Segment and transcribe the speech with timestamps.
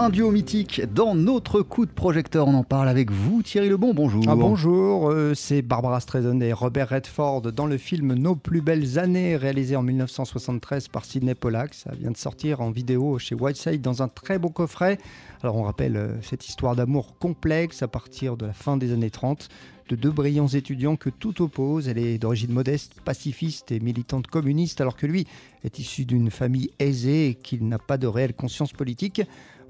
[0.00, 2.48] un duo mythique dans notre coup de projecteur.
[2.48, 3.92] On en parle avec vous, Thierry Lebon.
[3.92, 4.24] Bonjour.
[4.28, 8.98] Ah, bonjour, euh, c'est Barbara Streisand et Robert Redford dans le film Nos plus belles
[8.98, 11.74] années, réalisé en 1973 par Sidney Pollack.
[11.74, 14.96] Ça vient de sortir en vidéo chez Whiteside dans un très beau coffret.
[15.42, 19.10] Alors on rappelle euh, cette histoire d'amour complexe à partir de la fin des années
[19.10, 19.50] 30
[19.90, 21.88] de deux brillants étudiants que tout oppose.
[21.88, 25.26] Elle est d'origine modeste, pacifiste et militante communiste, alors que lui
[25.64, 29.20] est issu d'une famille aisée et qu'il n'a pas de réelle conscience politique.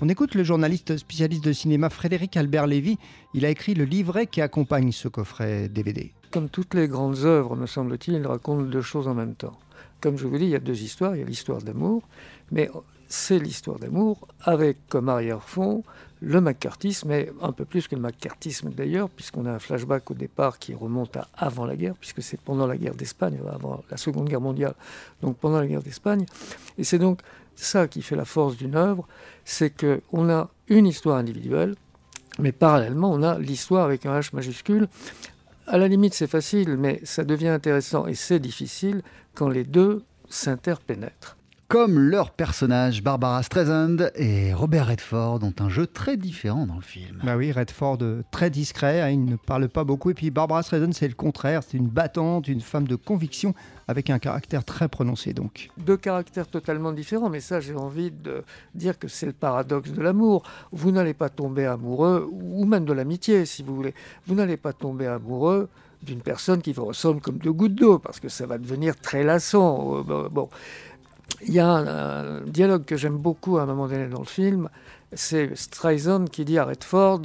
[0.03, 2.99] On écoute le journaliste spécialiste de cinéma Frédéric Albert Lévy.
[3.33, 6.13] Il a écrit le livret qui accompagne ce coffret DVD.
[6.31, 9.59] Comme toutes les grandes œuvres, me semble-t-il, il raconte deux choses en même temps.
[10.01, 11.17] Comme je vous dis, il y a deux histoires.
[11.17, 12.03] Il y a l'histoire d'amour,
[12.53, 12.71] mais
[13.11, 15.83] c'est l'histoire d'amour avec comme arrière-fond
[16.21, 20.15] le macartisme, mais un peu plus que le macartisme d'ailleurs, puisqu'on a un flashback au
[20.15, 23.97] départ qui remonte à avant la guerre, puisque c'est pendant la guerre d'Espagne, avant la
[23.97, 24.75] Seconde Guerre mondiale,
[25.23, 26.27] donc pendant la guerre d'Espagne.
[26.79, 27.21] Et c'est donc
[27.57, 29.09] ça qui fait la force d'une œuvre,
[29.45, 31.75] c'est qu'on a une histoire individuelle,
[32.39, 34.89] mais parallèlement on a l'histoire avec un H majuscule.
[35.67, 39.03] À la limite c'est facile, mais ça devient intéressant et c'est difficile
[39.35, 41.39] quand les deux s'interpénètrent.
[41.71, 46.81] Comme leurs personnages, Barbara Streisand et Robert Redford ont un jeu très différent dans le
[46.81, 47.21] film.
[47.23, 50.11] Bah oui, Redford euh, très discret, hein, il ne parle pas beaucoup.
[50.11, 53.55] Et puis Barbara Streisand, c'est le contraire, c'est une battante, une femme de conviction
[53.87, 55.71] avec un caractère très prononcé donc.
[55.79, 58.43] Deux caractères totalement différents, mais ça j'ai envie de
[58.75, 60.43] dire que c'est le paradoxe de l'amour.
[60.73, 63.95] Vous n'allez pas tomber amoureux, ou même de l'amitié si vous voulez,
[64.27, 65.69] vous n'allez pas tomber amoureux
[66.03, 69.23] d'une personne qui vous ressemble comme deux gouttes d'eau, parce que ça va devenir très
[69.23, 70.03] lassant.
[70.09, 70.49] Euh, bon,
[71.43, 74.69] il y a un, dialogue que j'aime beaucoup à un moment donné dans le film.
[75.13, 77.23] C'est Streisand qui dit à Redford,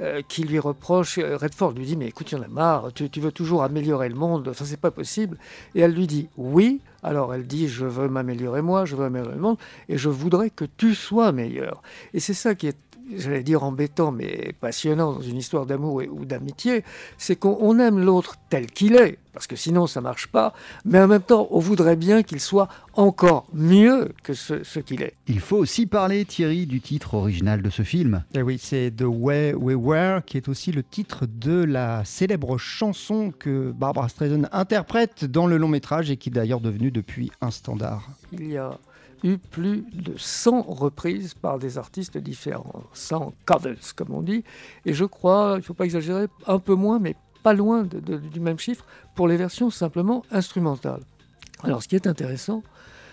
[0.00, 2.92] euh, qui lui reproche, euh, Redford lui dit, mais écoute, il y en a marre,
[2.92, 5.38] tu, veux toujours améliorer le monde, ça c'est pas possible.
[5.74, 9.34] Et elle lui dit, oui, alors elle dit, je veux m'améliorer moi, je veux améliorer
[9.34, 11.82] le monde, et je voudrais que tu sois meilleur.
[12.14, 12.76] Et c'est ça qui est
[13.16, 16.84] j'allais dire embêtant, mais passionnant dans une histoire d'amour ou d'amitié,
[17.16, 20.52] c'est qu'on aime l'autre tel qu'il est, parce que sinon ça marche pas,
[20.84, 25.14] mais en même temps, on voudrait bien qu'il soit encore mieux que ce, qu'il est.
[25.28, 28.24] Il faut aussi parler, Thierry, du titre original de ce film.
[28.34, 32.58] Eh oui, c'est The Way We Were, qui est aussi le titre de la célèbre
[32.58, 37.30] chanson que Barbara Streisand interprète dans le long métrage et qui est d'ailleurs devenu depuis
[37.40, 38.08] un standard.
[38.32, 38.76] Il y a
[39.22, 44.42] eu plus de 100 reprises par des artistes différents, 100 covers comme on dit,
[44.84, 48.40] et je crois, il ne faut pas exagérer, un peu moins, mais pas loin du
[48.40, 48.84] même chiffre
[49.14, 51.02] pour les versions simplement instrumentales.
[51.62, 52.62] Alors ce qui est intéressant,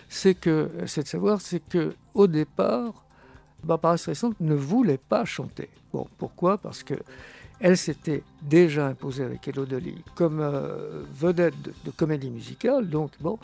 [0.09, 3.05] c'est que c'est de savoir, c'est que au départ,
[3.63, 5.69] Barbara Streisand ne voulait pas chanter.
[5.91, 6.57] Bon, pourquoi?
[6.57, 6.95] Parce que
[7.59, 13.39] elle s'était déjà imposée avec Elodie comme euh, vedette de, de, comédie musicale, donc bon,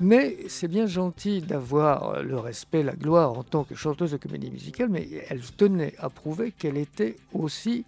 [0.00, 4.50] mais c'est bien gentil d'avoir le respect, la gloire en tant que chanteuse de comédie
[4.50, 7.84] musicale, mais elle tenait à prouver qu'elle était aussi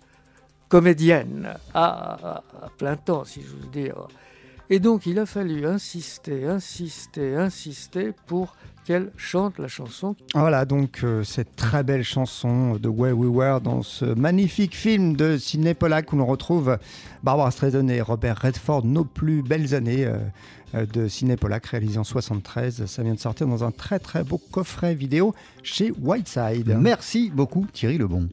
[0.68, 2.42] comédienne, à,
[2.78, 4.08] plein temps, si je veux dire.
[4.70, 10.16] Et donc il a fallu insister, insister, insister pour qu'elle chante la chanson.
[10.34, 15.16] Voilà donc euh, cette très belle chanson de Where We Were dans ce magnifique film
[15.16, 16.78] de Sidney Pollack où l'on retrouve
[17.22, 20.18] Barbara Streisand et Robert Redford, nos plus belles années euh,
[20.74, 22.86] euh, de Sidney Pollack réalisé en 73.
[22.86, 26.76] Ça vient de sortir dans un très très beau coffret vidéo chez Whiteside.
[26.78, 28.28] Merci beaucoup Thierry Lebon.